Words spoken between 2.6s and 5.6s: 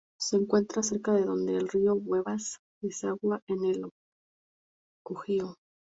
desagua en el Ohio.